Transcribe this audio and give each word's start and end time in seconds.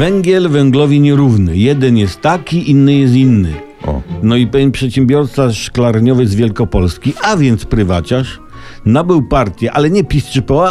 Węgiel 0.00 0.48
węglowi 0.48 1.00
nierówny. 1.00 1.56
Jeden 1.56 1.96
jest 1.96 2.20
taki, 2.20 2.70
inny 2.70 2.94
jest 2.94 3.14
inny. 3.14 3.54
O. 3.86 4.02
No 4.22 4.36
i 4.36 4.46
pewien 4.46 4.72
przedsiębiorca 4.72 5.52
szklarniowy 5.52 6.26
z 6.26 6.34
Wielkopolski, 6.34 7.12
a 7.22 7.36
więc 7.36 7.64
prywaciarz, 7.64 8.40
nabył 8.84 9.22
partię, 9.22 9.72
ale 9.72 9.90
nie 9.90 10.04
PiS 10.04 10.26
czy 10.26 10.42
PO, 10.42 10.68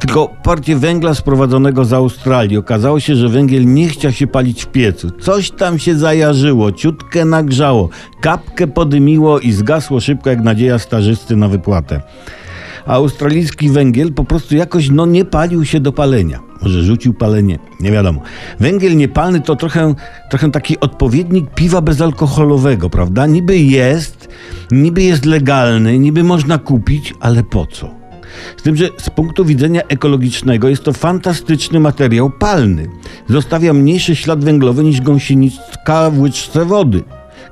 tylko 0.00 0.28
partię 0.42 0.76
węgla 0.76 1.14
sprowadzonego 1.14 1.84
z 1.84 1.92
Australii. 1.92 2.56
Okazało 2.56 3.00
się, 3.00 3.16
że 3.16 3.28
węgiel 3.28 3.74
nie 3.74 3.88
chciał 3.88 4.12
się 4.12 4.26
palić 4.26 4.64
w 4.64 4.66
piecu. 4.66 5.10
Coś 5.10 5.50
tam 5.50 5.78
się 5.78 5.98
zajarzyło, 5.98 6.72
ciutkę 6.72 7.24
nagrzało, 7.24 7.88
kapkę 8.20 8.66
podymiło 8.66 9.40
i 9.40 9.52
zgasło 9.52 10.00
szybko 10.00 10.30
jak 10.30 10.42
nadzieja 10.42 10.78
stażysty 10.78 11.36
na 11.36 11.48
wypłatę. 11.48 12.00
A 12.86 12.94
australijski 12.94 13.70
węgiel 13.70 14.12
po 14.12 14.24
prostu 14.24 14.56
jakoś 14.56 14.90
no 14.90 15.06
nie 15.06 15.24
palił 15.24 15.64
się 15.64 15.80
do 15.80 15.92
palenia. 15.92 16.49
Może 16.62 16.82
rzucił 16.82 17.14
palenie, 17.14 17.58
nie 17.80 17.92
wiadomo. 17.92 18.20
Węgiel 18.60 18.96
niepalny 18.96 19.40
to 19.40 19.56
trochę, 19.56 19.94
trochę 20.30 20.50
taki 20.50 20.80
odpowiednik 20.80 21.50
piwa 21.54 21.80
bezalkoholowego, 21.80 22.90
prawda? 22.90 23.26
Niby 23.26 23.58
jest, 23.58 24.28
niby 24.70 25.02
jest 25.02 25.24
legalny, 25.24 25.98
niby 25.98 26.24
można 26.24 26.58
kupić, 26.58 27.14
ale 27.20 27.42
po 27.42 27.66
co? 27.66 28.00
Z 28.56 28.62
tym, 28.62 28.76
że 28.76 28.88
z 28.98 29.10
punktu 29.10 29.44
widzenia 29.44 29.82
ekologicznego 29.88 30.68
jest 30.68 30.84
to 30.84 30.92
fantastyczny 30.92 31.80
materiał 31.80 32.30
palny. 32.30 32.86
Zostawia 33.28 33.72
mniejszy 33.72 34.16
ślad 34.16 34.44
węglowy 34.44 34.84
niż 34.84 35.00
gąsienicka 35.00 36.10
w 36.10 36.20
łyczce 36.20 36.64
wody. 36.64 37.02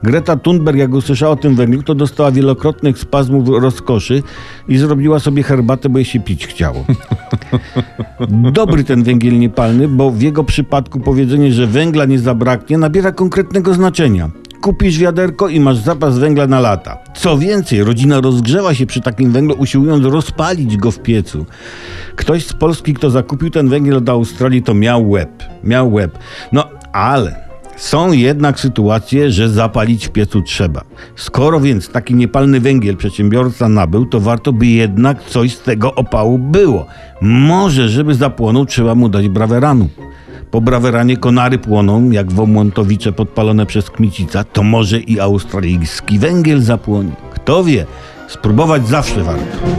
Greta 0.03 0.37
Thunberg, 0.37 0.79
jak 0.79 0.93
usłyszała 0.93 1.33
o 1.33 1.37
tym 1.37 1.55
węglu, 1.55 1.83
to 1.83 1.95
dostała 1.95 2.31
wielokrotnych 2.31 2.99
spazmów 2.99 3.49
rozkoszy 3.49 4.23
i 4.69 4.79
zrobiła 4.79 5.21
sobie 5.21 5.43
herbatę, 5.43 5.89
bo 5.89 5.99
jej 5.99 6.05
się 6.05 6.21
pić 6.21 6.47
chciało. 6.47 6.85
Dobry 8.53 8.85
ten 8.85 9.03
węgiel 9.03 9.39
niepalny, 9.39 9.89
bo 9.89 10.11
w 10.11 10.23
jego 10.23 10.45
przypadku 10.45 11.01
powiedzenie, 11.01 11.53
że 11.53 11.67
węgla 11.67 12.05
nie 12.05 12.19
zabraknie, 12.19 12.79
nabiera 12.79 13.13
konkretnego 13.13 13.75
znaczenia. 13.75 14.31
Kupisz 14.61 14.99
wiaderko 14.99 15.49
i 15.49 15.61
masz 15.61 15.77
zapas 15.77 16.19
węgla 16.19 16.47
na 16.47 16.61
lata. 16.61 16.99
Co 17.17 17.39
więcej, 17.39 17.85
rodzina 17.85 18.21
rozgrzewa 18.21 18.75
się 18.75 18.87
przy 18.87 19.01
takim 19.01 19.33
węglu, 19.33 19.55
usiłując 19.59 20.05
rozpalić 20.05 20.77
go 20.77 20.91
w 20.91 20.99
piecu. 20.99 21.47
Ktoś 22.17 22.47
z 22.47 22.53
Polski, 22.53 22.95
kto 22.95 23.11
zakupił 23.11 23.51
ten 23.51 23.69
węgiel 23.69 24.05
do 24.05 24.13
Australii, 24.13 24.63
to 24.63 24.75
miał 24.75 25.11
łeb. 25.11 25.31
Miał 25.65 25.93
łeb. 25.93 26.19
No, 26.53 26.65
ale 26.93 27.48
są 27.79 28.13
jednak 28.13 28.61
sytuacje, 28.61 29.31
że 29.31 29.49
zapalić 29.49 30.07
w 30.07 30.11
piecu 30.11 30.43
trzeba. 30.43 30.85
Skoro 31.17 31.61
więc 31.61 31.89
taki 31.89 32.15
niepalny 32.15 32.61
węgiel 32.61 32.97
przedsiębiorca 32.97 33.69
nabył, 33.69 34.07
to 34.07 34.21
warto 34.21 34.53
by 34.53 34.67
jednak 34.67 35.25
coś 35.25 35.57
z 35.57 35.61
tego 35.61 35.95
opału 35.95 36.39
było. 36.39 36.87
Może, 37.21 37.89
żeby 37.89 38.15
zapłonął, 38.15 38.67
trzeba 38.67 38.95
mu 38.95 39.09
dać 39.09 39.29
braweranu. 39.29 39.89
Po 40.51 40.61
braweranie 40.61 41.17
konary 41.17 41.59
płoną, 41.59 42.11
jak 42.11 42.33
womontowicze 42.33 43.13
podpalone 43.13 43.67
przez 43.67 43.91
Kmicica, 43.91 44.45
to 44.45 44.63
może 44.63 45.01
i 45.01 45.21
australijski 45.21 46.19
węgiel 46.19 46.61
zapłonie. 46.61 47.13
Kto 47.35 47.65
wie, 47.65 47.87
spróbować 48.29 48.89
zawsze 48.89 49.23
warto. 49.23 49.78